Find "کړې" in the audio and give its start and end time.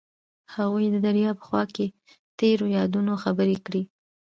3.65-3.81